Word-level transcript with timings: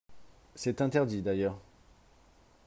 C’est 0.55 0.81
interdit, 0.81 1.21
d’ailleurs 1.21 1.59